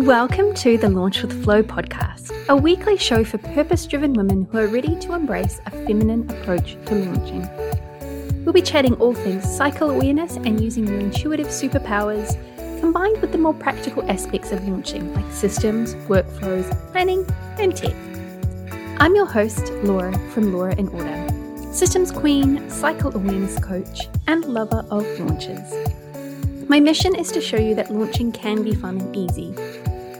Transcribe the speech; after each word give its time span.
Welcome 0.00 0.54
to 0.54 0.78
the 0.78 0.88
Launch 0.88 1.20
with 1.20 1.44
Flow 1.44 1.62
podcast, 1.62 2.32
a 2.48 2.56
weekly 2.56 2.96
show 2.96 3.22
for 3.22 3.36
purpose 3.36 3.86
driven 3.86 4.14
women 4.14 4.48
who 4.50 4.56
are 4.56 4.66
ready 4.66 4.98
to 4.98 5.12
embrace 5.12 5.60
a 5.66 5.70
feminine 5.70 6.28
approach 6.30 6.78
to 6.86 6.94
launching. 6.94 7.46
We'll 8.42 8.54
be 8.54 8.62
chatting 8.62 8.94
all 8.94 9.12
things 9.12 9.44
cycle 9.44 9.90
awareness 9.90 10.36
and 10.36 10.58
using 10.58 10.88
your 10.88 10.98
intuitive 10.98 11.48
superpowers 11.48 12.32
combined 12.80 13.20
with 13.20 13.32
the 13.32 13.36
more 13.36 13.52
practical 13.52 14.10
aspects 14.10 14.52
of 14.52 14.66
launching 14.66 15.12
like 15.12 15.30
systems, 15.30 15.94
workflows, 16.08 16.66
planning, 16.92 17.26
and 17.58 17.76
tech. 17.76 17.94
I'm 19.00 19.14
your 19.14 19.26
host, 19.26 19.70
Laura 19.84 20.18
from 20.30 20.54
Laura 20.54 20.74
in 20.76 20.88
Order, 20.88 21.74
systems 21.74 22.10
queen, 22.10 22.70
cycle 22.70 23.14
awareness 23.14 23.58
coach, 23.58 24.08
and 24.26 24.46
lover 24.46 24.82
of 24.90 25.06
launches. 25.20 25.74
My 26.70 26.78
mission 26.78 27.16
is 27.16 27.32
to 27.32 27.40
show 27.40 27.58
you 27.58 27.74
that 27.74 27.92
launching 27.92 28.30
can 28.30 28.62
be 28.62 28.76
fun 28.76 29.00
and 29.00 29.16
easy, 29.16 29.52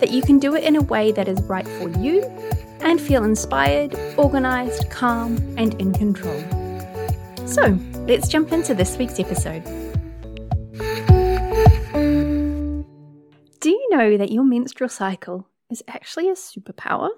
that 0.00 0.10
you 0.10 0.22
can 0.22 0.38
do 0.38 0.54
it 0.54 0.64
in 0.64 0.76
a 0.76 0.82
way 0.82 1.12
that 1.12 1.28
is 1.28 1.40
right 1.42 1.66
for 1.66 1.88
you 1.98 2.24
and 2.80 3.00
feel 3.00 3.24
inspired, 3.24 3.94
organized, 4.16 4.90
calm, 4.90 5.36
and 5.56 5.74
in 5.80 5.92
control. 5.92 6.40
So, 7.46 7.78
let's 8.06 8.28
jump 8.28 8.52
into 8.52 8.74
this 8.74 8.96
week's 8.96 9.18
episode. 9.20 9.64
Do 13.60 13.68
you 13.68 13.88
know 13.90 14.16
that 14.16 14.32
your 14.32 14.44
menstrual 14.44 14.88
cycle 14.88 15.46
is 15.70 15.82
actually 15.86 16.28
a 16.28 16.34
superpower? 16.34 17.10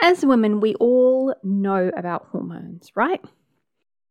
As 0.00 0.24
women, 0.24 0.60
we 0.60 0.74
all 0.76 1.34
know 1.44 1.90
about 1.96 2.28
hormones, 2.32 2.90
right? 2.94 3.20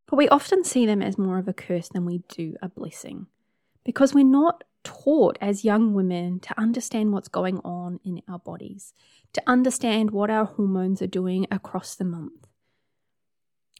But 0.07 0.17
we 0.17 0.29
often 0.29 0.63
see 0.63 0.85
them 0.85 1.01
as 1.01 1.17
more 1.17 1.37
of 1.37 1.47
a 1.47 1.53
curse 1.53 1.89
than 1.89 2.05
we 2.05 2.21
do 2.27 2.55
a 2.61 2.69
blessing 2.69 3.27
because 3.83 4.13
we're 4.13 4.23
not 4.23 4.63
taught 4.83 5.37
as 5.41 5.65
young 5.65 5.93
women 5.93 6.39
to 6.39 6.59
understand 6.59 7.11
what's 7.11 7.27
going 7.27 7.59
on 7.59 7.99
in 8.03 8.21
our 8.27 8.39
bodies, 8.39 8.93
to 9.33 9.43
understand 9.47 10.11
what 10.11 10.29
our 10.29 10.45
hormones 10.45 11.01
are 11.01 11.07
doing 11.07 11.47
across 11.51 11.95
the 11.95 12.05
month. 12.05 12.47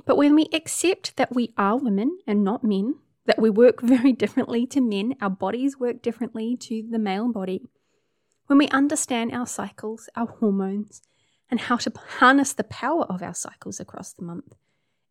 But 0.06 0.18
when 0.18 0.36
we 0.36 0.48
accept 0.54 1.18
that 1.18 1.36
we 1.36 1.54
are 1.58 1.78
women 1.78 2.20
and 2.26 2.44
not 2.44 2.64
men, 2.64 2.96
that 3.26 3.40
we 3.40 3.50
work 3.50 3.82
very 3.82 4.14
differently 4.14 4.66
to 4.68 4.82
men, 4.82 5.16
our 5.22 5.30
bodies 5.30 5.80
work 5.80 6.02
differently 6.02 6.56
to 6.58 6.84
the 6.90 7.00
male 7.00 7.32
body, 7.32 7.62
when 8.48 8.58
we 8.58 8.68
understand 8.70 9.32
our 9.32 9.48
cycles, 9.48 10.10
our 10.16 10.28
hormones, 10.28 11.02
and 11.50 11.60
how 11.60 11.78
to 11.78 11.92
harness 12.20 12.54
the 12.54 12.64
power 12.64 13.04
of 13.04 13.22
our 13.22 13.34
cycles 13.34 13.80
across 13.80 14.14
the 14.14 14.24
month, 14.24 14.56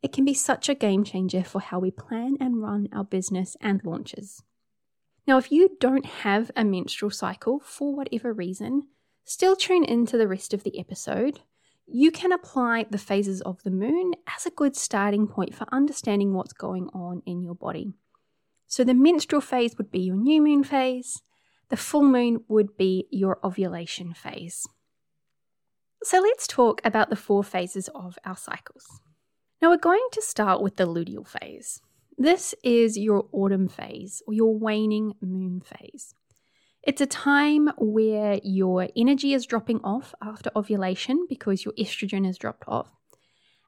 it 0.03 0.13
can 0.13 0.25
be 0.25 0.35
such 0.35 0.69
a 0.69 0.75
game 0.75 1.05
changer 1.05 1.45
for 1.45 1.61
how 1.61 1.79
we 1.79 1.91
plan 1.91 2.37
and 2.41 2.63
run 2.63 2.89
our 2.93 3.05
business 3.05 3.57
and 3.61 3.85
launches. 3.85 4.43
Now, 5.31 5.39
if 5.39 5.53
you 5.53 5.77
don't 5.79 6.07
have 6.07 6.51
a 6.57 6.65
menstrual 6.65 7.13
cycle 7.13 7.61
for 7.61 7.95
whatever 7.95 8.33
reason, 8.33 8.89
still 9.25 9.55
tune 9.55 9.85
into 9.85 10.19
the 10.19 10.27
rest 10.27 10.53
of 10.53 10.65
the 10.65 10.77
episode. 10.77 11.39
You 11.87 12.11
can 12.11 12.33
apply 12.33 12.87
the 12.91 12.99
phases 12.99 13.41
of 13.43 13.63
the 13.63 13.71
moon 13.71 14.15
as 14.37 14.45
a 14.45 14.51
good 14.51 14.75
starting 14.75 15.29
point 15.29 15.55
for 15.55 15.69
understanding 15.71 16.35
what's 16.35 16.53
going 16.53 16.89
on 16.89 17.23
in 17.27 17.43
your 17.43 17.55
body. 17.55 17.93
So, 18.67 18.83
the 18.83 18.93
menstrual 18.93 19.41
phase 19.41 19.79
would 19.79 19.93
be 19.93 20.01
your 20.01 20.17
new 20.17 20.43
moon 20.43 20.65
phase, 20.65 21.23
the 21.69 21.77
full 21.77 22.03
moon 22.03 22.43
would 22.49 22.77
be 22.77 23.07
your 23.13 23.39
ovulation 23.45 24.13
phase. 24.15 24.67
So, 26.03 26.19
let's 26.19 26.49
talk 26.49 26.81
about 26.85 27.09
the 27.09 27.15
four 27.15 27.45
phases 27.45 27.89
of 27.95 28.19
our 28.25 28.37
cycles. 28.37 29.01
Now, 29.63 29.71
we're 29.71 29.77
going 29.77 30.09
to 30.11 30.23
start 30.23 30.61
with 30.61 30.75
the 30.75 30.89
luteal 30.89 31.25
phase. 31.25 31.81
This 32.21 32.55
is 32.63 32.99
your 32.99 33.29
autumn 33.33 33.67
phase 33.67 34.21
or 34.27 34.35
your 34.35 34.55
waning 34.55 35.15
moon 35.23 35.63
phase. 35.63 36.15
It's 36.83 37.01
a 37.01 37.07
time 37.07 37.71
where 37.79 38.39
your 38.45 38.91
energy 38.95 39.33
is 39.33 39.47
dropping 39.47 39.81
off 39.83 40.15
after 40.23 40.51
ovulation 40.55 41.25
because 41.31 41.65
your 41.65 41.73
estrogen 41.79 42.27
has 42.27 42.37
dropped 42.37 42.65
off 42.69 42.91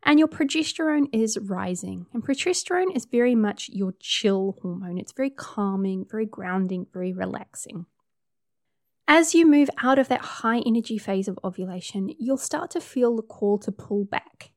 and 0.02 0.18
your 0.18 0.28
progesterone 0.28 1.06
is 1.14 1.38
rising. 1.38 2.04
And 2.12 2.22
progesterone 2.22 2.94
is 2.94 3.06
very 3.06 3.34
much 3.34 3.70
your 3.72 3.94
chill 4.00 4.58
hormone. 4.60 4.98
It's 4.98 5.12
very 5.12 5.30
calming, 5.30 6.04
very 6.10 6.26
grounding, 6.26 6.88
very 6.92 7.14
relaxing. 7.14 7.86
As 9.08 9.34
you 9.34 9.46
move 9.46 9.70
out 9.82 9.98
of 9.98 10.08
that 10.08 10.20
high 10.20 10.58
energy 10.66 10.98
phase 10.98 11.26
of 11.26 11.38
ovulation, 11.42 12.10
you'll 12.18 12.36
start 12.36 12.70
to 12.72 12.82
feel 12.82 13.16
the 13.16 13.22
call 13.22 13.56
to 13.60 13.72
pull 13.72 14.04
back 14.04 14.51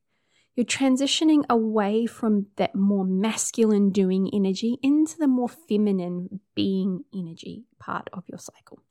you're 0.56 0.64
transitioning 0.64 1.44
away 1.50 2.06
from 2.06 2.46
that 2.56 2.74
more 2.74 3.04
masculine 3.04 3.90
doing 3.90 4.30
energy 4.32 4.78
into 4.82 5.18
the 5.18 5.28
more 5.28 5.48
feminine 5.48 6.40
being 6.54 7.04
energy 7.14 7.66
part 7.78 8.08
of 8.12 8.24
your 8.26 8.38
cycle. 8.38 8.82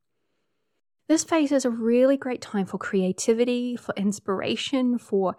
This 1.07 1.23
phase 1.23 1.51
is 1.51 1.65
a 1.65 1.69
really 1.71 2.17
great 2.17 2.41
time 2.41 2.65
for 2.67 2.77
creativity, 2.77 3.75
for 3.75 3.93
inspiration, 3.95 4.99
for 4.99 5.35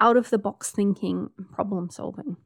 out 0.00 0.16
of 0.16 0.30
the 0.30 0.38
box 0.38 0.70
thinking 0.70 1.30
and 1.36 1.50
problem 1.50 1.90
solving. 1.90 2.36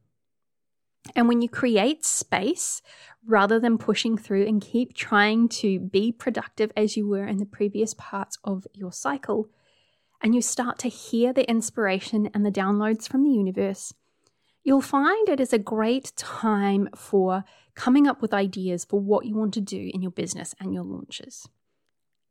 And 1.17 1.29
when 1.29 1.41
you 1.41 1.49
create 1.49 2.05
space 2.05 2.83
rather 3.27 3.59
than 3.59 3.79
pushing 3.79 4.19
through 4.19 4.47
and 4.47 4.61
keep 4.61 4.95
trying 4.95 5.49
to 5.49 5.81
be 5.81 6.13
productive 6.13 6.73
as 6.77 6.97
you 6.97 7.09
were 7.09 7.27
in 7.27 7.39
the 7.39 7.47
previous 7.47 7.95
parts 7.95 8.39
of 8.45 8.67
your 8.75 8.93
cycle, 8.93 9.49
and 10.23 10.35
you 10.35 10.43
start 10.43 10.79
to 10.81 10.89
hear 10.89 11.33
the 11.33 11.49
inspiration 11.49 12.31
and 12.35 12.45
the 12.45 12.51
downloads 12.51 13.09
from 13.09 13.23
the 13.23 13.31
universe, 13.31 13.95
you'll 14.63 14.81
find 14.81 15.29
it 15.29 15.41
is 15.41 15.53
a 15.53 15.59
great 15.59 16.13
time 16.17 16.89
for 16.95 17.45
coming 17.75 18.07
up 18.07 18.21
with 18.21 18.35
ideas 18.35 18.85
for 18.85 19.01
what 19.01 19.27
you 19.27 19.35
want 19.35 19.55
to 19.55 19.61
do 19.61 19.91
in 19.93 20.03
your 20.03 20.11
business 20.11 20.55
and 20.61 20.75
your 20.75 20.85
launches. 20.85 21.49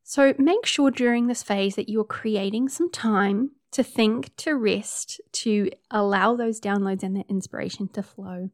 So 0.03 0.33
make 0.37 0.65
sure 0.65 0.91
during 0.91 1.27
this 1.27 1.43
phase 1.43 1.75
that 1.75 1.89
you're 1.89 2.03
creating 2.03 2.69
some 2.69 2.91
time 2.91 3.51
to 3.71 3.83
think, 3.83 4.35
to 4.37 4.55
rest, 4.55 5.21
to 5.31 5.69
allow 5.91 6.35
those 6.35 6.59
downloads 6.59 7.03
and 7.03 7.15
that 7.15 7.29
inspiration 7.29 7.87
to 7.89 8.01
flow. 8.01 8.49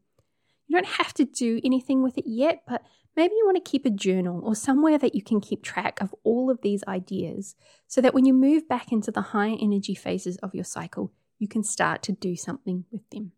You 0.68 0.76
don't 0.76 0.98
have 0.98 1.14
to 1.16 1.26
do 1.26 1.60
anything 1.64 2.02
with 2.02 2.18
it 2.18 2.26
yet, 2.28 2.64
but 2.68 2.82
maybe 3.16 3.34
you 3.36 3.46
want 3.46 3.64
to 3.64 3.70
keep 3.70 3.86
a 3.86 3.90
journal 3.90 4.42
or 4.44 4.56
somewhere 4.56 4.98
that 4.98 5.16
you 5.16 5.22
can 5.22 5.40
keep 5.40 5.64
track 5.64 6.02
of 6.02 6.14
all 6.24 6.50
of 6.50 6.62
these 6.62 6.84
ideas 6.88 7.56
so 7.88 8.02
that 8.02 8.14
when 8.14 8.26
you 8.26 8.34
move 8.34 8.68
back 8.68 8.92
into 8.92 9.12
the 9.12 9.22
higher 9.22 9.56
energy 9.60 9.96
phases 9.96 10.38
of 10.38 10.56
your 10.56 10.64
cycle, 10.64 11.12
you 11.38 11.48
can 11.48 11.64
start 11.64 12.02
to 12.04 12.12
do 12.12 12.36
something 12.36 12.86
with 12.92 13.08
them. 13.12 13.34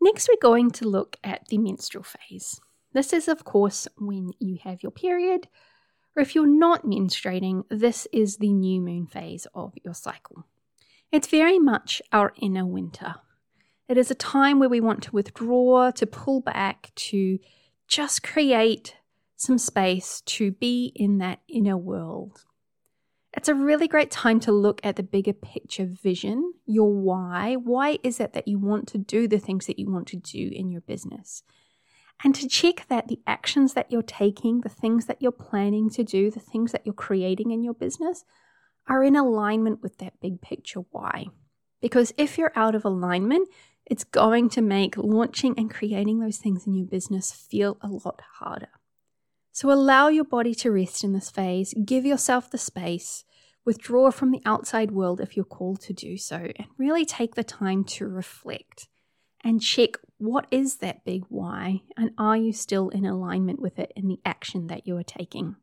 Next, 0.00 0.28
we're 0.28 0.40
going 0.40 0.70
to 0.72 0.88
look 0.88 1.16
at 1.22 1.48
the 1.48 1.58
menstrual 1.58 2.04
phase. 2.04 2.60
This 2.92 3.12
is, 3.12 3.26
of 3.28 3.44
course, 3.44 3.88
when 3.98 4.30
you 4.38 4.58
have 4.62 4.82
your 4.82 4.92
period, 4.92 5.48
or 6.16 6.22
if 6.22 6.34
you're 6.34 6.46
not 6.46 6.84
menstruating, 6.84 7.64
this 7.70 8.06
is 8.12 8.36
the 8.36 8.52
new 8.52 8.80
moon 8.80 9.06
phase 9.06 9.46
of 9.54 9.72
your 9.84 9.94
cycle. 9.94 10.46
It's 11.10 11.26
very 11.28 11.58
much 11.58 12.00
our 12.12 12.32
inner 12.40 12.66
winter. 12.66 13.16
It 13.88 13.98
is 13.98 14.10
a 14.10 14.14
time 14.14 14.58
where 14.58 14.68
we 14.68 14.80
want 14.80 15.02
to 15.04 15.12
withdraw, 15.12 15.90
to 15.90 16.06
pull 16.06 16.40
back, 16.40 16.92
to 16.96 17.38
just 17.86 18.22
create 18.22 18.96
some 19.36 19.58
space 19.58 20.22
to 20.22 20.52
be 20.52 20.92
in 20.94 21.18
that 21.18 21.40
inner 21.48 21.76
world. 21.76 22.44
It's 23.36 23.48
a 23.48 23.54
really 23.54 23.88
great 23.88 24.10
time 24.10 24.38
to 24.40 24.52
look 24.52 24.80
at 24.84 24.96
the 24.96 25.02
bigger 25.02 25.32
picture 25.32 25.86
vision, 25.86 26.54
your 26.66 26.92
why. 26.92 27.56
Why 27.56 27.98
is 28.02 28.20
it 28.20 28.32
that 28.32 28.46
you 28.46 28.58
want 28.58 28.86
to 28.88 28.98
do 28.98 29.26
the 29.26 29.40
things 29.40 29.66
that 29.66 29.78
you 29.78 29.90
want 29.90 30.06
to 30.08 30.16
do 30.16 30.50
in 30.52 30.70
your 30.70 30.82
business? 30.82 31.42
And 32.22 32.34
to 32.36 32.48
check 32.48 32.86
that 32.88 33.08
the 33.08 33.18
actions 33.26 33.74
that 33.74 33.90
you're 33.90 34.02
taking, 34.02 34.60
the 34.60 34.68
things 34.68 35.06
that 35.06 35.20
you're 35.20 35.32
planning 35.32 35.90
to 35.90 36.04
do, 36.04 36.30
the 36.30 36.38
things 36.38 36.70
that 36.70 36.82
you're 36.86 36.94
creating 36.94 37.50
in 37.50 37.64
your 37.64 37.74
business 37.74 38.24
are 38.86 39.02
in 39.02 39.16
alignment 39.16 39.82
with 39.82 39.98
that 39.98 40.20
big 40.20 40.40
picture 40.40 40.84
why. 40.90 41.26
Because 41.82 42.14
if 42.16 42.38
you're 42.38 42.52
out 42.54 42.76
of 42.76 42.84
alignment, 42.84 43.48
it's 43.86 44.04
going 44.04 44.48
to 44.50 44.62
make 44.62 44.96
launching 44.96 45.54
and 45.58 45.70
creating 45.70 46.20
those 46.20 46.38
things 46.38 46.66
in 46.66 46.74
your 46.74 46.86
business 46.86 47.32
feel 47.32 47.76
a 47.80 47.88
lot 47.88 48.22
harder. 48.38 48.68
So 49.52 49.70
allow 49.70 50.08
your 50.08 50.24
body 50.24 50.54
to 50.56 50.72
rest 50.72 51.04
in 51.04 51.12
this 51.12 51.30
phase, 51.30 51.74
give 51.84 52.04
yourself 52.04 52.50
the 52.50 52.58
space, 52.58 53.24
withdraw 53.64 54.10
from 54.10 54.30
the 54.30 54.42
outside 54.44 54.90
world 54.90 55.20
if 55.20 55.36
you're 55.36 55.44
called 55.44 55.80
to 55.82 55.92
do 55.92 56.16
so, 56.16 56.36
and 56.56 56.66
really 56.76 57.04
take 57.04 57.34
the 57.34 57.44
time 57.44 57.84
to 57.84 58.06
reflect 58.06 58.88
and 59.44 59.60
check 59.60 59.90
what 60.18 60.46
is 60.50 60.76
that 60.76 61.04
big 61.04 61.24
why 61.28 61.82
and 61.96 62.10
are 62.18 62.36
you 62.36 62.52
still 62.52 62.88
in 62.88 63.04
alignment 63.04 63.60
with 63.60 63.78
it 63.78 63.92
in 63.94 64.08
the 64.08 64.18
action 64.24 64.66
that 64.68 64.86
you 64.86 64.96
are 64.96 65.04
taking. 65.04 65.56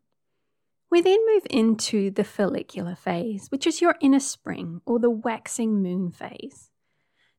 We 0.90 1.02
then 1.02 1.20
move 1.34 1.44
into 1.50 2.12
the 2.12 2.24
follicular 2.24 2.96
phase, 2.96 3.48
which 3.50 3.66
is 3.66 3.82
your 3.82 3.96
inner 4.02 4.20
spring 4.20 4.82
or 4.86 5.00
the 5.00 5.10
waxing 5.10 5.82
moon 5.82 6.12
phase. 6.12 6.71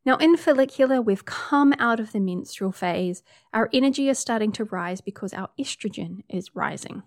Now, 0.05 0.17
in 0.17 0.37
follicular, 0.37 1.01
we've 1.01 1.25
come 1.25 1.75
out 1.79 2.01
of 2.01 2.13
the 2.13 2.21
menstrual 2.21 2.73
phase. 2.73 3.23
Our 3.53 3.71
energy 3.73 4.09
is 4.09 4.19
starting 4.19 4.51
to 4.53 4.65
rise 4.65 5.01
because 5.01 5.33
our 5.33 5.51
estrogen 5.59 6.25
is 6.29 6.57
rising. 6.57 7.05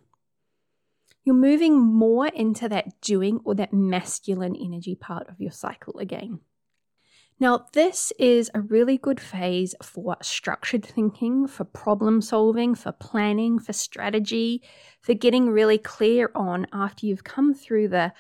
You're 1.25 1.35
moving 1.35 1.77
more 1.77 2.27
into 2.27 2.69
that 2.69 3.01
doing 3.01 3.41
or 3.43 3.55
that 3.55 3.73
masculine 3.73 4.55
energy 4.55 4.95
part 4.95 5.27
of 5.27 5.41
your 5.41 5.51
cycle 5.51 5.97
again. 5.97 6.39
Now, 7.37 7.65
this 7.73 8.13
is 8.17 8.49
a 8.53 8.61
really 8.61 8.97
good 8.97 9.19
phase 9.19 9.75
for 9.83 10.15
structured 10.21 10.85
thinking, 10.85 11.47
for 11.47 11.65
problem 11.65 12.21
solving, 12.21 12.75
for 12.75 12.93
planning, 12.93 13.59
for 13.59 13.73
strategy, 13.73 14.63
for 15.01 15.13
getting 15.13 15.49
really 15.49 15.77
clear 15.77 16.31
on 16.33 16.65
after 16.71 17.05
you've 17.05 17.25
come 17.25 17.53
through 17.53 17.89
the 17.89 18.13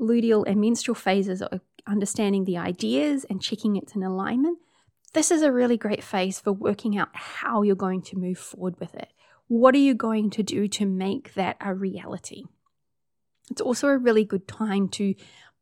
luteal 0.00 0.44
and 0.46 0.58
menstrual 0.58 0.94
phases 0.94 1.42
understanding 1.86 2.44
the 2.44 2.58
ideas 2.58 3.24
and 3.28 3.42
checking 3.42 3.76
it's 3.76 3.94
in 3.94 4.02
alignment. 4.02 4.58
This 5.14 5.30
is 5.30 5.42
a 5.42 5.52
really 5.52 5.76
great 5.76 6.02
phase 6.02 6.40
for 6.40 6.52
working 6.52 6.96
out 6.96 7.10
how 7.12 7.62
you're 7.62 7.76
going 7.76 8.02
to 8.02 8.18
move 8.18 8.38
forward 8.38 8.78
with 8.80 8.94
it. 8.94 9.12
What 9.48 9.74
are 9.74 9.78
you 9.78 9.94
going 9.94 10.30
to 10.30 10.42
do 10.42 10.68
to 10.68 10.86
make 10.86 11.34
that 11.34 11.56
a 11.60 11.74
reality? 11.74 12.44
It's 13.50 13.60
also 13.60 13.88
a 13.88 13.98
really 13.98 14.24
good 14.24 14.48
time 14.48 14.88
to 14.90 15.14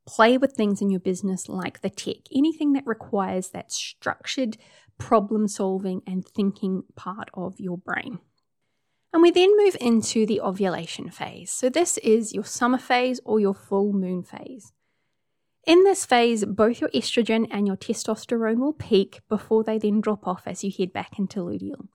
play 0.06 0.38
with 0.38 0.52
things 0.52 0.80
in 0.80 0.90
your 0.90 1.00
business 1.00 1.48
like 1.48 1.80
the 1.80 1.90
tech, 1.90 2.16
anything 2.34 2.72
that 2.74 2.86
requires 2.86 3.48
that 3.50 3.72
structured 3.72 4.56
problem 4.98 5.48
solving 5.48 6.02
and 6.06 6.24
thinking 6.26 6.84
part 6.94 7.30
of 7.34 7.58
your 7.58 7.78
brain. 7.78 8.18
And 9.12 9.22
we 9.22 9.30
then 9.32 9.56
move 9.56 9.76
into 9.80 10.24
the 10.24 10.40
ovulation 10.40 11.10
phase. 11.10 11.50
So, 11.50 11.68
this 11.68 11.98
is 11.98 12.32
your 12.32 12.44
summer 12.44 12.78
phase 12.78 13.20
or 13.24 13.40
your 13.40 13.54
full 13.54 13.92
moon 13.92 14.22
phase. 14.22 14.72
In 15.66 15.84
this 15.84 16.06
phase, 16.06 16.44
both 16.44 16.80
your 16.80 16.90
estrogen 16.90 17.46
and 17.50 17.66
your 17.66 17.76
testosterone 17.76 18.58
will 18.58 18.72
peak 18.72 19.20
before 19.28 19.62
they 19.62 19.78
then 19.78 20.00
drop 20.00 20.26
off 20.26 20.46
as 20.46 20.64
you 20.64 20.72
head 20.76 20.92
back 20.92 21.18
into 21.18 21.40
luteal. 21.40 21.88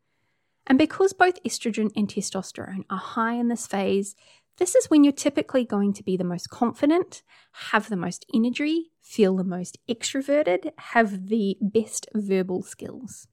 And 0.68 0.78
because 0.78 1.14
both 1.14 1.42
estrogen 1.44 1.92
and 1.96 2.08
testosterone 2.08 2.86
are 2.90 2.98
high 2.98 3.34
in 3.34 3.48
this 3.48 3.68
phase, 3.68 4.16
this 4.58 4.76
is 4.76 4.90
when 4.90 5.04
you're 5.04 5.14
typically 5.14 5.66
going 5.66 5.94
to 5.94 6.04
be 6.04 6.16
the 6.16 6.24
most 6.24 6.50
confident, 6.50 7.24
have 7.72 7.90
the 7.90 7.98
most 7.98 8.26
energy, 8.34 8.92
feel 9.02 9.36
the 9.36 9.44
most 9.44 9.78
extroverted, 9.90 10.72
have 10.78 11.28
the 11.28 11.58
best 11.60 12.08
verbal 12.14 12.64
skills. 12.64 13.28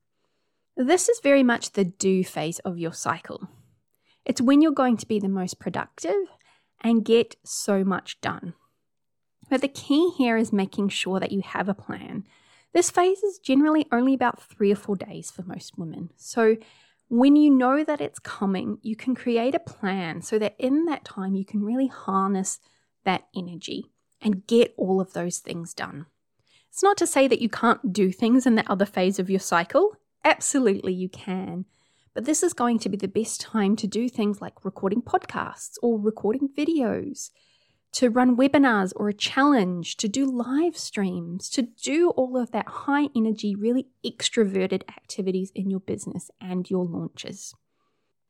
This 0.77 1.09
is 1.09 1.21
very 1.23 1.43
much 1.43 1.73
the 1.73 1.85
do 1.85 2.25
phase 2.25 2.59
of 2.61 2.79
your 2.79 2.93
cycle. 2.93 3.49
It's 4.25 4.41
when 4.41 4.63
you're 4.63 4.73
going 4.73 4.97
to 4.97 5.07
be 5.07 5.21
the 5.21 5.29
most 5.29 5.61
productive 5.61 6.17
and 6.81 7.05
get 7.05 7.37
so 7.45 7.85
much 7.85 8.21
done. 8.21 8.55
But 9.53 9.61
the 9.61 9.69
key 9.69 10.13
here 10.17 10.39
is 10.39 10.51
making 10.51 10.89
sure 10.89 11.21
that 11.21 11.31
you 11.31 11.43
have 11.43 11.69
a 11.69 11.75
plan. 11.75 12.25
This 12.73 12.91
phase 12.91 13.23
is 13.23 13.39
generally 13.39 13.87
only 13.93 14.15
about 14.15 14.43
three 14.43 14.73
or 14.73 14.77
four 14.77 14.97
days 14.97 15.31
for 15.31 15.43
most 15.43 15.77
women. 15.77 16.09
So 16.17 16.57
when 17.09 17.37
you 17.37 17.51
know 17.51 17.85
that 17.85 18.01
it's 18.01 18.19
coming, 18.19 18.79
you 18.81 18.97
can 18.97 19.15
create 19.15 19.55
a 19.55 19.59
plan 19.59 20.23
so 20.23 20.39
that 20.39 20.55
in 20.59 20.87
that 20.87 21.05
time 21.05 21.35
you 21.35 21.45
can 21.45 21.63
really 21.63 21.89
harness 21.89 22.61
that 23.05 23.27
energy 23.37 23.93
and 24.23 24.47
get 24.47 24.73
all 24.79 25.03
of 25.03 25.13
those 25.13 25.41
things 25.41 25.75
done. 25.75 26.07
It's 26.71 26.83
not 26.83 26.97
to 26.97 27.07
say 27.07 27.29
that 27.29 27.43
you 27.43 27.51
can't 27.51 27.93
do 27.93 28.11
things 28.11 28.47
in 28.47 28.55
that 28.55 28.71
other 28.71 28.87
phase 28.87 29.19
of 29.19 29.29
your 29.29 29.39
cycle. 29.39 29.99
Absolutely, 30.25 30.95
you 30.95 31.11
can. 31.11 31.67
But 32.15 32.25
this 32.25 32.43
is 32.43 32.55
going 32.55 32.79
to 32.79 32.89
be 32.89 32.97
the 32.97 33.07
best 33.07 33.43
time 33.43 33.77
to 33.77 33.87
do 33.87 34.09
things 34.09 34.41
like 34.41 34.65
recording 34.65 35.03
podcasts 35.03 35.75
or 35.83 36.01
recording 36.01 36.49
videos, 36.57 37.29
to 37.93 38.09
run 38.09 38.37
webinars 38.37 38.93
or 38.97 39.09
a 39.09 39.15
challenge, 39.15 39.97
to 39.99 40.09
do 40.09 40.25
live 40.25 40.77
streams, 40.77 41.51
to 41.51 41.63
do 41.63 42.11
all 42.11 42.37
of 42.39 42.51
that 42.53 42.69
high 42.69 43.09
energy, 43.15 43.55
really 43.55 43.87
extroverted 44.05 44.83
activities 44.89 45.53
in 45.55 45.71
your 45.71 45.81
business 45.81 46.31
and 46.41 46.71
your 46.71 46.85
launches. 46.85 47.55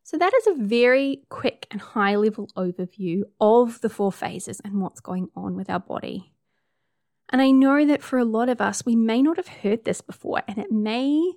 So, 0.02 0.18
that 0.18 0.34
is 0.34 0.46
a 0.48 0.54
very 0.54 1.22
quick 1.28 1.68
and 1.70 1.80
high 1.80 2.16
level 2.16 2.48
overview 2.56 3.22
of 3.40 3.80
the 3.80 3.88
four 3.88 4.10
phases 4.10 4.60
and 4.64 4.80
what's 4.80 5.00
going 5.00 5.28
on 5.36 5.54
with 5.54 5.70
our 5.70 5.80
body. 5.80 6.32
And 7.30 7.40
I 7.40 7.50
know 7.52 7.86
that 7.86 8.02
for 8.02 8.18
a 8.18 8.24
lot 8.24 8.48
of 8.48 8.60
us, 8.60 8.84
we 8.84 8.96
may 8.96 9.22
not 9.22 9.36
have 9.36 9.48
heard 9.48 9.84
this 9.84 10.00
before, 10.00 10.42
and 10.48 10.58
it 10.58 10.72
may 10.72 11.32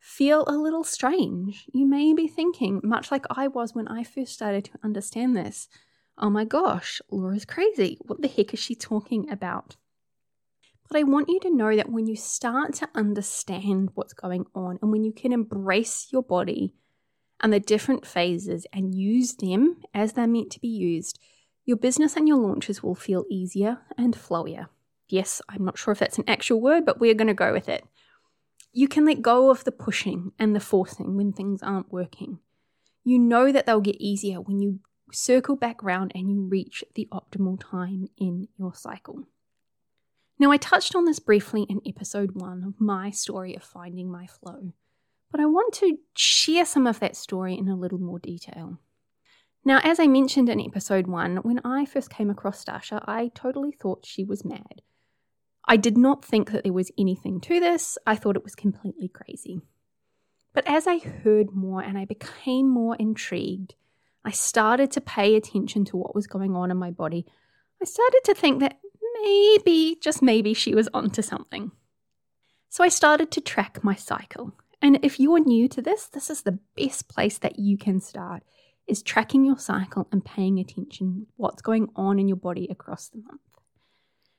feel 0.00 0.44
a 0.46 0.56
little 0.56 0.82
strange. 0.82 1.66
You 1.72 1.86
may 1.86 2.12
be 2.12 2.26
thinking, 2.26 2.80
much 2.82 3.12
like 3.12 3.26
I 3.30 3.46
was 3.46 3.74
when 3.74 3.86
I 3.86 4.02
first 4.02 4.32
started 4.32 4.64
to 4.66 4.78
understand 4.82 5.36
this, 5.36 5.68
oh 6.20 6.30
my 6.30 6.44
gosh, 6.44 7.00
Laura's 7.10 7.44
crazy. 7.44 7.98
What 8.02 8.22
the 8.22 8.28
heck 8.28 8.52
is 8.54 8.60
she 8.60 8.74
talking 8.74 9.28
about? 9.30 9.76
But 10.88 10.98
I 10.98 11.02
want 11.04 11.28
you 11.28 11.40
to 11.40 11.54
know 11.54 11.74
that 11.74 11.90
when 11.90 12.06
you 12.06 12.16
start 12.16 12.74
to 12.74 12.88
understand 12.94 13.90
what's 13.94 14.12
going 14.12 14.46
on 14.54 14.78
and 14.82 14.90
when 14.90 15.04
you 15.04 15.12
can 15.12 15.32
embrace 15.32 16.08
your 16.10 16.22
body 16.22 16.74
and 17.40 17.52
the 17.52 17.60
different 17.60 18.06
phases 18.06 18.66
and 18.72 18.94
use 18.94 19.34
them 19.34 19.78
as 19.94 20.12
they're 20.12 20.26
meant 20.26 20.50
to 20.52 20.60
be 20.60 20.68
used, 20.68 21.18
your 21.64 21.76
business 21.76 22.16
and 22.16 22.26
your 22.28 22.38
launches 22.38 22.82
will 22.82 22.94
feel 22.94 23.24
easier 23.30 23.78
and 23.96 24.14
flowier. 24.14 24.66
Yes, 25.08 25.40
I'm 25.48 25.64
not 25.64 25.78
sure 25.78 25.92
if 25.92 26.00
that's 26.00 26.18
an 26.18 26.28
actual 26.28 26.60
word, 26.60 26.84
but 26.84 27.00
we're 27.00 27.14
going 27.14 27.28
to 27.28 27.34
go 27.34 27.52
with 27.52 27.68
it. 27.68 27.84
You 28.72 28.88
can 28.88 29.04
let 29.04 29.22
go 29.22 29.50
of 29.50 29.64
the 29.64 29.72
pushing 29.72 30.32
and 30.38 30.54
the 30.54 30.60
forcing 30.60 31.16
when 31.16 31.32
things 31.32 31.62
aren't 31.62 31.92
working. 31.92 32.40
You 33.04 33.18
know 33.18 33.50
that 33.52 33.66
they'll 33.66 33.80
get 33.80 33.96
easier 34.00 34.40
when 34.40 34.60
you 34.60 34.80
circle 35.12 35.56
back 35.56 35.82
round 35.82 36.12
and 36.14 36.30
you 36.30 36.42
reach 36.42 36.84
the 36.94 37.08
optimal 37.12 37.60
time 37.60 38.08
in 38.18 38.48
your 38.58 38.74
cycle. 38.74 39.24
Now, 40.38 40.50
I 40.50 40.56
touched 40.56 40.94
on 40.94 41.04
this 41.04 41.18
briefly 41.18 41.66
in 41.68 41.82
episode 41.86 42.30
one 42.34 42.64
of 42.64 42.80
my 42.80 43.10
story 43.10 43.54
of 43.54 43.62
finding 43.62 44.10
my 44.10 44.26
flow, 44.26 44.72
but 45.30 45.40
I 45.40 45.46
want 45.46 45.74
to 45.74 45.98
share 46.16 46.64
some 46.64 46.86
of 46.86 46.98
that 47.00 47.16
story 47.16 47.58
in 47.58 47.68
a 47.68 47.76
little 47.76 47.98
more 47.98 48.18
detail. 48.18 48.78
Now, 49.64 49.80
as 49.84 50.00
I 50.00 50.06
mentioned 50.06 50.48
in 50.48 50.60
episode 50.60 51.06
one, 51.06 51.36
when 51.38 51.60
I 51.64 51.84
first 51.84 52.08
came 52.08 52.30
across 52.30 52.64
Stasha, 52.64 53.04
I 53.06 53.30
totally 53.34 53.72
thought 53.72 54.06
she 54.06 54.24
was 54.24 54.44
mad. 54.44 54.80
I 55.66 55.76
did 55.76 55.98
not 55.98 56.24
think 56.24 56.50
that 56.52 56.64
there 56.64 56.72
was 56.72 56.90
anything 56.98 57.40
to 57.42 57.60
this, 57.60 57.98
I 58.06 58.16
thought 58.16 58.36
it 58.36 58.44
was 58.44 58.54
completely 58.54 59.08
crazy. 59.08 59.60
But 60.54 60.66
as 60.66 60.86
I 60.86 60.98
heard 60.98 61.54
more 61.54 61.82
and 61.82 61.98
I 61.98 62.06
became 62.06 62.68
more 62.68 62.96
intrigued, 62.96 63.74
I 64.24 64.30
started 64.30 64.90
to 64.92 65.00
pay 65.00 65.34
attention 65.34 65.84
to 65.86 65.96
what 65.96 66.14
was 66.14 66.26
going 66.26 66.54
on 66.54 66.70
in 66.70 66.76
my 66.76 66.90
body. 66.90 67.26
I 67.80 67.86
started 67.86 68.20
to 68.24 68.34
think 68.34 68.60
that 68.60 68.78
maybe, 69.22 69.98
just 70.02 70.22
maybe, 70.22 70.54
she 70.54 70.74
was 70.74 70.88
onto 70.92 71.22
something. 71.22 71.72
So 72.68 72.84
I 72.84 72.88
started 72.88 73.30
to 73.32 73.40
track 73.40 73.82
my 73.82 73.94
cycle. 73.94 74.52
And 74.82 74.98
if 75.02 75.18
you're 75.18 75.40
new 75.40 75.68
to 75.68 75.82
this, 75.82 76.06
this 76.06 76.30
is 76.30 76.42
the 76.42 76.58
best 76.76 77.08
place 77.08 77.38
that 77.38 77.58
you 77.58 77.76
can 77.76 78.00
start 78.00 78.42
is 78.86 79.02
tracking 79.02 79.44
your 79.44 79.58
cycle 79.58 80.08
and 80.10 80.24
paying 80.24 80.58
attention 80.58 81.26
what's 81.36 81.62
going 81.62 81.88
on 81.96 82.18
in 82.18 82.28
your 82.28 82.36
body 82.36 82.66
across 82.70 83.08
the 83.08 83.18
month. 83.18 83.40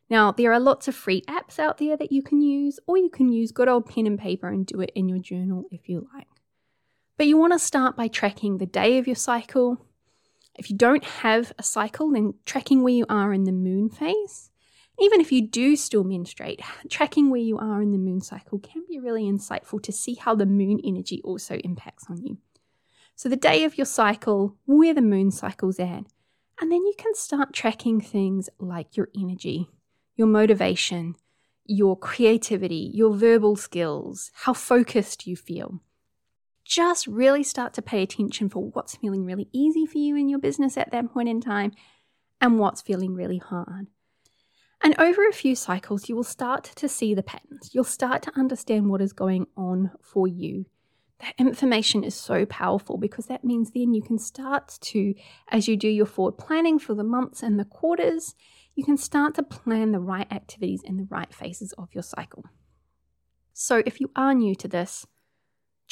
Now, 0.10 0.32
there 0.32 0.52
are 0.52 0.60
lots 0.60 0.88
of 0.88 0.96
free 0.96 1.22
apps 1.22 1.58
out 1.58 1.78
there 1.78 1.96
that 1.96 2.12
you 2.12 2.22
can 2.22 2.42
use, 2.42 2.80
or 2.86 2.98
you 2.98 3.10
can 3.10 3.32
use 3.32 3.52
good 3.52 3.70
old 3.70 3.86
pen 3.86 4.08
and 4.08 4.20
paper 4.20 4.50
and 4.50 4.66
do 4.66 4.82
it 4.82 4.92
in 4.94 5.08
your 5.08 5.20
journal 5.20 5.66
if 5.72 5.88
you 5.88 6.08
like. 6.14 6.28
But 7.22 7.28
you 7.28 7.38
want 7.38 7.54
to 7.54 7.60
start 7.60 7.96
by 7.96 8.08
tracking 8.08 8.58
the 8.58 8.66
day 8.66 8.98
of 8.98 9.06
your 9.06 9.16
cycle. 9.16 9.86
If 10.58 10.72
you 10.72 10.76
don't 10.76 11.04
have 11.04 11.54
a 11.60 11.62
cycle, 11.62 12.10
then 12.10 12.34
tracking 12.48 12.82
where 12.82 12.96
you 12.96 13.06
are 13.10 13.32
in 13.32 13.44
the 13.44 13.52
moon 13.52 13.90
phase. 13.90 14.50
Even 15.00 15.22
if 15.22 15.32
you 15.32 15.48
do 15.48 15.76
still 15.76 16.04
menstruate, 16.04 16.62
tracking 16.90 17.30
where 17.30 17.40
you 17.40 17.60
are 17.60 17.80
in 17.80 17.92
the 17.92 18.00
moon 18.00 18.22
cycle 18.22 18.58
can 18.58 18.86
be 18.90 18.98
really 18.98 19.26
insightful 19.26 19.80
to 19.84 19.92
see 19.92 20.16
how 20.16 20.34
the 20.34 20.48
moon 20.48 20.80
energy 20.84 21.22
also 21.24 21.58
impacts 21.58 22.06
on 22.10 22.24
you. 22.24 22.40
So, 23.16 23.30
the 23.30 23.36
day 23.36 23.66
of 23.66 23.78
your 23.78 23.86
cycle, 23.86 24.58
where 24.66 24.96
the 24.96 25.04
moon 25.04 25.30
cycle's 25.30 25.80
at, 25.80 26.06
and 26.60 26.72
then 26.72 26.84
you 26.88 26.96
can 26.98 27.14
start 27.14 27.54
tracking 27.54 28.02
things 28.02 28.50
like 28.58 28.98
your 28.98 29.10
energy, 29.16 29.70
your 30.16 30.26
motivation, 30.26 31.16
your 31.68 31.96
creativity, 31.96 32.90
your 32.96 33.14
verbal 33.14 33.56
skills, 33.56 34.32
how 34.34 34.54
focused 34.54 35.28
you 35.28 35.36
feel 35.36 35.82
just 36.72 37.06
really 37.06 37.44
start 37.44 37.74
to 37.74 37.82
pay 37.82 38.02
attention 38.02 38.48
for 38.48 38.64
what's 38.72 38.96
feeling 38.96 39.26
really 39.26 39.50
easy 39.52 39.86
for 39.86 39.98
you 39.98 40.16
in 40.16 40.30
your 40.30 40.40
business 40.40 40.78
at 40.78 40.90
that 40.90 41.12
point 41.12 41.28
in 41.28 41.42
time 41.42 41.74
and 42.40 42.60
what's 42.60 42.82
feeling 42.82 43.14
really 43.14 43.40
hard. 43.40 43.88
And 44.82 44.98
over 44.98 45.28
a 45.28 45.34
few 45.34 45.54
cycles, 45.54 46.08
you 46.08 46.16
will 46.16 46.24
start 46.24 46.64
to 46.64 46.88
see 46.88 47.14
the 47.14 47.24
patterns. 47.24 47.72
You'll 47.74 47.84
start 47.84 48.22
to 48.24 48.40
understand 48.40 48.90
what 48.90 49.02
is 49.02 49.12
going 49.12 49.48
on 49.58 49.92
for 50.02 50.30
you. 50.30 50.66
That 51.20 51.36
information 51.38 52.06
is 52.06 52.16
so 52.16 52.46
powerful 52.46 52.98
because 52.98 53.26
that 53.26 53.44
means 53.44 53.72
then 53.72 53.94
you 53.94 54.02
can 54.02 54.18
start 54.18 54.80
to, 54.80 55.14
as 55.50 55.68
you 55.68 55.76
do 55.76 55.90
your 55.90 56.06
forward 56.06 56.38
planning 56.38 56.80
for 56.80 56.96
the 56.96 57.04
months 57.04 57.44
and 57.44 57.60
the 57.60 57.66
quarters, 57.66 58.34
you 58.76 58.86
can 58.86 58.96
start 58.96 59.36
to 59.36 59.44
plan 59.44 59.92
the 59.92 60.00
right 60.00 60.32
activities 60.32 60.84
in 60.86 60.96
the 60.96 61.08
right 61.12 61.34
phases 61.34 61.74
of 61.74 61.90
your 61.94 62.02
cycle. 62.02 62.46
So 63.52 63.84
if 63.86 64.00
you 64.00 64.10
are 64.16 64.34
new 64.34 64.56
to 64.56 64.70
this, 64.70 65.06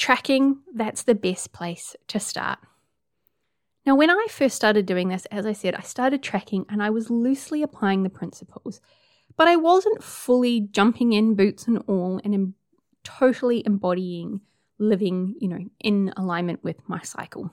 tracking, 0.00 0.60
that's 0.74 1.02
the 1.02 1.14
best 1.14 1.52
place 1.52 1.94
to 2.08 2.18
start. 2.18 2.58
Now, 3.84 3.94
when 3.94 4.10
I 4.10 4.26
first 4.30 4.56
started 4.56 4.86
doing 4.86 5.08
this, 5.08 5.26
as 5.26 5.44
I 5.44 5.52
said, 5.52 5.74
I 5.74 5.82
started 5.82 6.22
tracking 6.22 6.64
and 6.68 6.82
I 6.82 6.88
was 6.88 7.10
loosely 7.10 7.62
applying 7.62 8.02
the 8.02 8.10
principles, 8.10 8.80
but 9.36 9.46
I 9.46 9.56
wasn't 9.56 10.02
fully 10.02 10.60
jumping 10.60 11.12
in, 11.12 11.34
boots 11.34 11.66
and 11.66 11.82
all, 11.86 12.18
and 12.24 12.54
totally 13.04 13.62
embodying 13.66 14.40
living, 14.78 15.34
you 15.38 15.48
know, 15.48 15.60
in 15.78 16.12
alignment 16.16 16.64
with 16.64 16.88
my 16.88 17.02
cycle. 17.02 17.52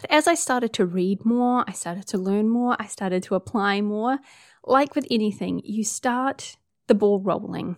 But 0.00 0.10
as 0.10 0.28
I 0.28 0.34
started 0.34 0.72
to 0.74 0.86
read 0.86 1.24
more, 1.24 1.64
I 1.66 1.72
started 1.72 2.06
to 2.08 2.18
learn 2.18 2.48
more, 2.48 2.76
I 2.78 2.86
started 2.86 3.24
to 3.24 3.34
apply 3.34 3.80
more. 3.80 4.18
Like 4.64 4.94
with 4.94 5.06
anything, 5.10 5.62
you 5.64 5.82
start 5.82 6.56
the 6.86 6.94
ball 6.94 7.18
rolling 7.20 7.76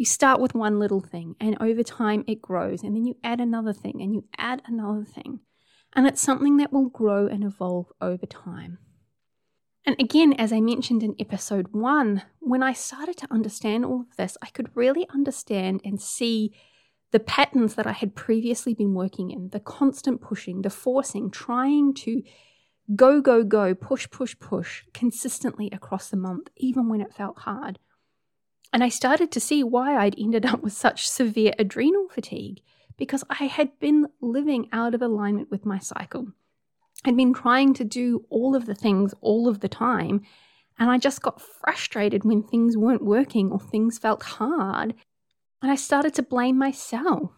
You 0.00 0.06
start 0.06 0.40
with 0.40 0.54
one 0.54 0.78
little 0.78 1.02
thing, 1.02 1.36
and 1.38 1.58
over 1.60 1.82
time 1.82 2.24
it 2.26 2.40
grows, 2.40 2.82
and 2.82 2.96
then 2.96 3.04
you 3.04 3.18
add 3.22 3.38
another 3.38 3.74
thing, 3.74 4.00
and 4.00 4.14
you 4.14 4.24
add 4.38 4.62
another 4.64 5.04
thing. 5.04 5.40
And 5.94 6.06
it's 6.06 6.22
something 6.22 6.56
that 6.56 6.72
will 6.72 6.88
grow 6.88 7.26
and 7.26 7.44
evolve 7.44 7.92
over 8.00 8.24
time. 8.24 8.78
And 9.84 9.96
again, 10.00 10.32
as 10.32 10.54
I 10.54 10.60
mentioned 10.62 11.02
in 11.02 11.16
episode 11.20 11.68
one, 11.72 12.22
when 12.38 12.62
I 12.62 12.72
started 12.72 13.18
to 13.18 13.30
understand 13.30 13.84
all 13.84 14.00
of 14.00 14.16
this, 14.16 14.38
I 14.40 14.46
could 14.46 14.74
really 14.74 15.06
understand 15.10 15.82
and 15.84 16.00
see 16.00 16.54
the 17.10 17.20
patterns 17.20 17.74
that 17.74 17.86
I 17.86 17.92
had 17.92 18.16
previously 18.16 18.72
been 18.72 18.94
working 18.94 19.30
in 19.30 19.50
the 19.50 19.60
constant 19.60 20.22
pushing, 20.22 20.62
the 20.62 20.70
forcing, 20.70 21.30
trying 21.30 21.92
to 21.96 22.22
go, 22.96 23.20
go, 23.20 23.44
go, 23.44 23.74
push, 23.74 24.08
push, 24.10 24.34
push 24.40 24.82
consistently 24.94 25.68
across 25.70 26.08
the 26.08 26.16
month, 26.16 26.48
even 26.56 26.88
when 26.88 27.02
it 27.02 27.12
felt 27.12 27.40
hard. 27.40 27.78
And 28.72 28.84
I 28.84 28.88
started 28.88 29.32
to 29.32 29.40
see 29.40 29.64
why 29.64 29.96
I'd 29.96 30.18
ended 30.18 30.46
up 30.46 30.62
with 30.62 30.72
such 30.72 31.08
severe 31.08 31.52
adrenal 31.58 32.08
fatigue 32.08 32.60
because 32.96 33.24
I 33.30 33.44
had 33.44 33.78
been 33.80 34.08
living 34.20 34.68
out 34.72 34.94
of 34.94 35.02
alignment 35.02 35.50
with 35.50 35.66
my 35.66 35.78
cycle. 35.78 36.28
I'd 37.04 37.16
been 37.16 37.32
trying 37.32 37.74
to 37.74 37.84
do 37.84 38.26
all 38.28 38.54
of 38.54 38.66
the 38.66 38.74
things 38.74 39.14
all 39.22 39.48
of 39.48 39.60
the 39.60 39.68
time, 39.68 40.20
and 40.78 40.90
I 40.90 40.98
just 40.98 41.22
got 41.22 41.40
frustrated 41.40 42.24
when 42.24 42.42
things 42.42 42.76
weren't 42.76 43.04
working 43.04 43.50
or 43.50 43.58
things 43.58 43.98
felt 43.98 44.22
hard. 44.22 44.94
And 45.62 45.70
I 45.70 45.76
started 45.76 46.14
to 46.14 46.22
blame 46.22 46.58
myself. 46.58 47.30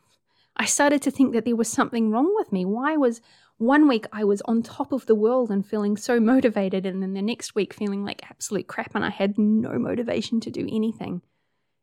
I 0.57 0.65
started 0.65 1.01
to 1.03 1.11
think 1.11 1.33
that 1.33 1.45
there 1.45 1.57
was 1.57 1.69
something 1.69 2.11
wrong 2.11 2.33
with 2.37 2.53
me. 2.53 2.65
Why 2.65 2.97
was 2.97 3.21
one 3.63 3.87
week 3.87 4.07
I 4.13 4.25
was 4.25 4.43
on 4.43 4.63
top 4.63 4.93
of 4.93 5.07
the 5.07 5.15
world 5.15 5.51
and 5.51 5.65
feeling 5.65 5.97
so 5.97 6.19
motivated, 6.19 6.85
and 6.85 7.03
then 7.03 7.15
the 7.15 7.23
next 7.23 7.55
week 7.55 7.73
feeling 7.73 8.05
like 8.05 8.29
absolute 8.29 8.67
crap 8.67 8.95
and 8.95 9.05
I 9.05 9.11
had 9.11 9.39
no 9.39 9.79
motivation 9.79 10.41
to 10.41 10.51
do 10.51 10.69
anything. 10.71 11.23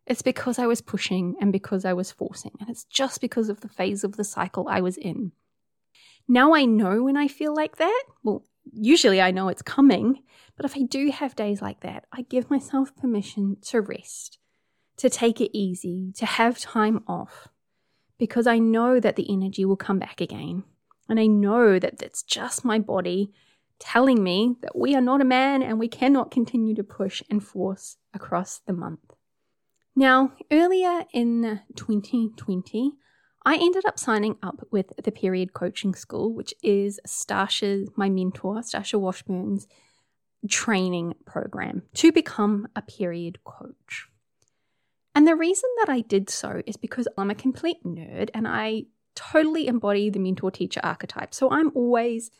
It's 0.05 0.21
because 0.21 0.59
I 0.59 0.67
was 0.67 0.81
pushing 0.81 1.35
and 1.39 1.51
because 1.51 1.85
I 1.85 1.93
was 1.93 2.11
forcing, 2.11 2.51
and 2.59 2.69
it's 2.69 2.83
just 2.83 3.21
because 3.21 3.47
of 3.47 3.61
the 3.61 3.69
phase 3.69 4.03
of 4.03 4.17
the 4.17 4.23
cycle 4.23 4.67
I 4.67 4.81
was 4.81 4.97
in. 4.97 5.31
Now 6.27 6.53
I 6.53 6.65
know 6.65 7.03
when 7.03 7.15
I 7.15 7.27
feel 7.27 7.55
like 7.55 7.77
that. 7.77 8.03
Well, 8.23 8.43
usually 8.73 9.21
I 9.21 9.31
know 9.31 9.47
it's 9.47 9.61
coming, 9.61 10.21
but 10.57 10.65
if 10.65 10.75
I 10.75 10.81
do 10.81 11.09
have 11.11 11.35
days 11.35 11.61
like 11.61 11.79
that, 11.79 12.05
I 12.11 12.23
give 12.23 12.49
myself 12.49 12.95
permission 12.95 13.57
to 13.67 13.81
rest, 13.81 14.37
to 14.97 15.09
take 15.09 15.39
it 15.39 15.57
easy, 15.57 16.11
to 16.17 16.25
have 16.25 16.59
time 16.59 17.03
off, 17.07 17.47
because 18.17 18.47
I 18.47 18.59
know 18.59 18.99
that 18.99 19.15
the 19.15 19.31
energy 19.31 19.63
will 19.63 19.77
come 19.77 19.97
back 19.97 20.19
again. 20.19 20.63
And 21.09 21.19
I 21.19 21.25
know 21.25 21.79
that 21.79 22.01
it's 22.01 22.23
just 22.23 22.63
my 22.63 22.79
body 22.79 23.31
telling 23.79 24.23
me 24.23 24.55
that 24.61 24.77
we 24.77 24.95
are 24.95 25.01
not 25.01 25.21
a 25.21 25.25
man 25.25 25.63
and 25.63 25.79
we 25.79 25.87
cannot 25.87 26.31
continue 26.31 26.75
to 26.75 26.83
push 26.83 27.23
and 27.29 27.43
force 27.43 27.97
across 28.13 28.61
the 28.67 28.73
month. 28.73 28.99
Now, 29.95 30.33
earlier 30.51 31.05
in 31.13 31.61
2020, 31.75 32.93
I 33.45 33.55
ended 33.55 33.85
up 33.85 33.97
signing 33.97 34.35
up 34.43 34.67
with 34.71 34.91
the 35.03 35.11
Period 35.11 35.53
Coaching 35.53 35.95
School, 35.95 36.33
which 36.33 36.53
is 36.61 36.99
Stasha, 37.07 37.87
my 37.95 38.09
mentor, 38.09 38.57
Stasha 38.57 38.99
Washburn's 38.99 39.67
training 40.47 41.15
program 41.25 41.83
to 41.95 42.11
become 42.11 42.67
a 42.75 42.81
period 42.81 43.43
coach. 43.43 44.07
And 45.15 45.27
the 45.27 45.35
reason 45.35 45.69
that 45.79 45.91
I 45.91 46.01
did 46.01 46.29
so 46.29 46.61
is 46.65 46.77
because 46.77 47.07
I'm 47.17 47.31
a 47.31 47.35
complete 47.35 47.83
nerd 47.83 48.29
and 48.33 48.47
I 48.47 48.83
totally 49.19 49.67
embody 49.67 50.09
the 50.09 50.19
mentor 50.19 50.51
teacher 50.51 50.79
archetype. 50.83 51.33
So 51.33 51.51
I'm 51.51 51.71
always 51.75 52.31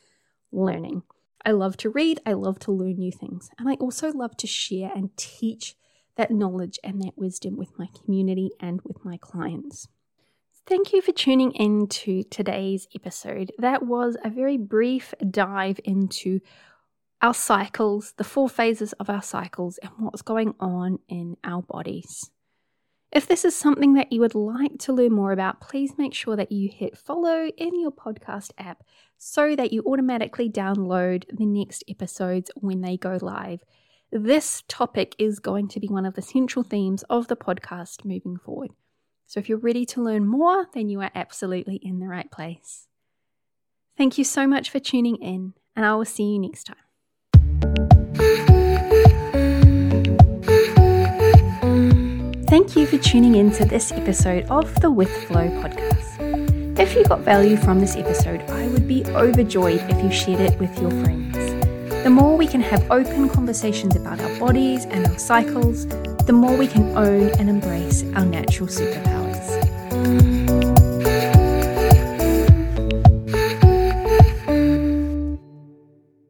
learning. 0.52 1.04
I 1.46 1.52
love 1.52 1.78
to 1.78 1.90
read, 1.90 2.20
I 2.26 2.34
love 2.34 2.60
to 2.60 2.72
learn 2.72 2.98
new 2.98 3.12
things, 3.12 3.50
and 3.58 3.70
I 3.70 3.74
also 3.76 4.12
love 4.12 4.36
to 4.38 4.48
share 4.48 4.92
and 4.94 5.16
teach 5.16 5.76
that 6.18 6.32
knowledge 6.32 6.80
and 6.84 7.02
that 7.02 7.18
wisdom 7.18 7.56
with 7.56 7.78
my 7.80 7.88
community 8.04 8.52
and 8.60 8.82
with 8.84 9.06
my 9.06 9.18
clients. 9.18 9.88
Thank 10.68 10.92
you 10.92 11.02
for 11.02 11.14
tuning 11.14 11.52
in 11.54 11.88
to 11.88 12.24
today's 12.24 12.88
episode. 12.94 13.52
That 13.58 13.84
was 13.84 14.18
a 14.24 14.30
very 14.30 14.58
brief 14.58 15.14
dive 15.32 15.80
into 15.86 16.42
our 17.22 17.34
cycles, 17.34 18.14
the 18.18 18.24
four 18.24 18.50
phases 18.50 18.94
of 18.94 19.10
our 19.10 19.22
cycles, 19.22 19.78
and 19.80 19.92
what's 20.00 20.22
going 20.22 20.56
on 20.60 21.00
in 21.08 21.38
our 21.44 21.62
bodies. 21.62 22.30
If 23.12 23.28
this 23.28 23.44
is 23.44 23.56
something 23.56 23.96
that 23.96 24.12
you 24.12 24.20
would 24.20 24.36
like 24.36 24.78
to 24.80 24.94
learn 24.94 25.14
more 25.14 25.32
about, 25.32 25.62
please 25.62 25.98
make 25.98 26.14
sure 26.14 26.36
that 26.36 26.52
you 26.52 26.70
hit 26.70 26.96
follow 26.96 27.48
in 27.58 27.80
your 27.80 27.92
podcast 27.92 28.52
app 28.60 28.84
so 29.18 29.56
that 29.56 29.74
you 29.74 29.82
automatically 29.84 30.48
download 30.48 31.24
the 31.36 31.48
next 31.48 31.84
episodes 31.90 32.52
when 32.56 32.82
they 32.82 32.98
go 32.98 33.18
live. 33.20 33.62
This 34.12 34.64
topic 34.68 35.16
is 35.18 35.40
going 35.40 35.70
to 35.70 35.80
be 35.80 35.88
one 35.88 36.06
of 36.06 36.14
the 36.14 36.22
central 36.22 36.64
themes 36.64 37.04
of 37.10 37.28
the 37.28 37.36
podcast 37.36 38.06
moving 38.06 38.38
forward. 38.38 38.72
So 39.26 39.40
if 39.40 39.50
you're 39.50 39.58
ready 39.58 39.86
to 39.88 40.04
learn 40.04 40.28
more, 40.28 40.68
then 40.74 40.90
you 40.90 41.02
are 41.02 41.12
absolutely 41.16 41.78
in 41.78 42.00
the 42.00 42.08
right 42.08 42.30
place. 42.32 42.88
Thank 43.98 44.18
you 44.18 44.24
so 44.24 44.48
much 44.48 44.70
for 44.70 44.80
tuning 44.80 45.18
in, 45.18 45.54
and 45.76 45.86
I 45.86 45.94
will 45.96 46.06
see 46.06 46.24
you 46.24 46.40
next 46.40 46.66
time. 46.66 46.78
Thank 52.50 52.76
you 52.76 52.88
for 52.88 52.98
tuning 52.98 53.36
in 53.36 53.52
to 53.52 53.66
this 53.66 53.92
episode 53.92 54.48
of 54.50 54.74
the 54.82 54.90
With 54.90 55.12
Flow 55.28 55.48
podcast. 55.62 56.80
If 56.80 56.96
you 56.96 57.06
got 57.06 57.20
value 57.20 57.56
from 57.58 57.80
this 57.80 57.96
episode, 57.96 58.42
I 58.50 58.66
would 58.70 58.88
be 58.88 59.06
overjoyed 59.06 59.82
if 59.88 60.04
you 60.04 60.12
shared 60.12 60.40
it 60.40 60.60
with 60.60 60.76
your 60.82 60.90
friends. 60.90 61.36
The 62.04 62.10
more 62.10 62.36
we 62.36 62.48
can 62.48 62.62
have 62.62 62.90
open 62.90 63.30
conversations 63.30 63.96
about 63.96 64.20
our 64.20 64.40
bodies 64.40 64.86
and 64.86 65.06
our 65.06 65.20
cycles, 65.20 65.86
the 66.26 66.34
more 66.34 66.58
we 66.58 66.66
can 66.66 66.98
own 66.98 67.30
and 67.38 67.52
embrace 67.52 68.04
our 68.16 68.26
natural 68.26 68.68
superpowers. 68.68 70.39